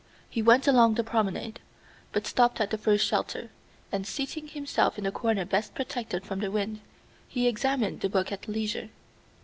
He 0.27 0.41
went 0.41 0.67
along 0.67 0.95
the 0.95 1.03
promenade, 1.03 1.59
but 2.11 2.25
stopped 2.25 2.59
at 2.59 2.71
the 2.71 2.77
first 2.79 3.05
shelter, 3.05 3.51
and 3.91 4.07
seating 4.07 4.47
himself 4.47 4.97
in 4.97 5.03
the 5.03 5.11
corner 5.11 5.45
best 5.45 5.75
protected 5.75 6.25
from 6.25 6.39
the 6.39 6.49
wind, 6.49 6.79
he 7.27 7.47
examined 7.47 8.01
the 8.01 8.09
book 8.09 8.31
at 8.31 8.47
leisure. 8.47 8.89